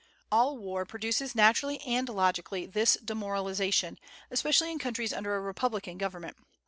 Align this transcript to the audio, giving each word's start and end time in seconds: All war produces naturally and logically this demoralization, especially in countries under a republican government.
All 0.31 0.57
war 0.57 0.83
produces 0.83 1.35
naturally 1.35 1.79
and 1.81 2.09
logically 2.09 2.65
this 2.65 2.97
demoralization, 3.05 3.99
especially 4.31 4.71
in 4.71 4.79
countries 4.79 5.13
under 5.13 5.35
a 5.35 5.39
republican 5.41 5.99
government. 5.99 6.37